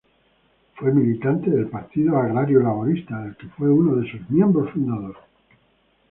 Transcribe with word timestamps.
Fue 0.77 0.91
militante 0.91 1.51
del 1.51 1.67
Partido 1.67 2.17
Agrario 2.17 2.61
Laborista, 2.63 3.21
del 3.21 3.35
que 3.35 3.45
fue 3.49 3.69
uno 3.71 3.97
de 3.97 4.07
los 4.09 4.29
miembros 4.31 4.71
fundadores. 4.71 5.21